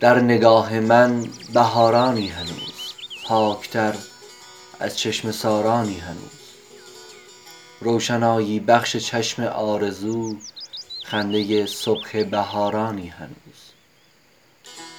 در 0.00 0.20
نگاه 0.20 0.80
من 0.80 1.26
بهارانی 1.54 2.28
هنوز 2.28 2.92
پاکتر 3.26 3.94
از 4.80 4.98
چشمه 4.98 5.32
سارانی 5.32 5.98
هنوز. 5.98 6.40
روشنایی 7.80 8.60
بخش 8.60 8.96
چشم 8.96 9.42
آرزو 9.42 10.36
خنده 11.04 11.66
صبح 11.66 12.22
بهارانی 12.22 13.08
هنوز. 13.08 13.72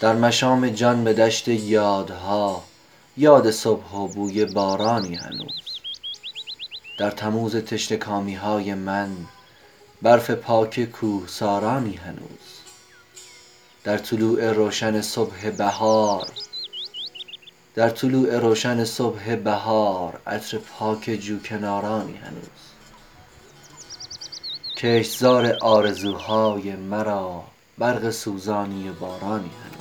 در 0.02 0.16
مشام 0.16 0.70
جان 0.70 1.04
به 1.04 1.14
دشت 1.14 1.48
یادها 1.48 2.64
یاد 3.18 3.52
صبح 3.52 3.92
و 3.92 4.08
بوی 4.08 4.46
بارانی 4.46 5.16
هنوز. 5.16 5.80
در 6.98 7.12
تموز 7.12 7.56
تشنه 7.56 7.98
کامیهای 7.98 8.74
من 8.74 9.10
برف 10.02 10.32
پاک 10.32 10.86
کوهسارانی 10.86 11.96
هنوز. 11.96 12.61
در 13.84 13.98
طلوع 17.90 18.38
روشن 18.38 18.84
صبح 18.86 19.36
بهار 19.36 20.20
عطر 20.28 20.58
پاک 20.58 21.10
جو 21.10 21.40
کنارانی 21.40 22.18
هنوز. 22.18 22.48
کشتزار 24.78 25.58
آرزوهای 25.62 26.76
مرا 26.76 27.44
برق 27.78 28.10
سوزانی 28.10 28.90
بارانی 28.90 29.52
هنوز. 29.64 29.81